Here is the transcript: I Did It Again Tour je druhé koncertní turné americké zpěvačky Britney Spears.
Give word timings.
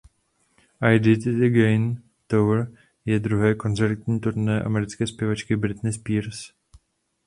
I 0.81 0.97
Did 0.97 1.27
It 1.27 1.43
Again 1.43 2.01
Tour 2.27 2.67
je 3.05 3.19
druhé 3.19 3.55
koncertní 3.55 4.19
turné 4.19 4.61
americké 4.63 5.07
zpěvačky 5.07 5.55
Britney 5.55 5.93
Spears. 5.93 6.53